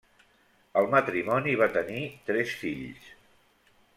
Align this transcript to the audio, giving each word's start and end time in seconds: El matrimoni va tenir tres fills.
El 0.79 0.87
matrimoni 0.93 1.53
va 1.61 1.69
tenir 1.77 2.01
tres 2.31 2.57
fills. 2.65 3.13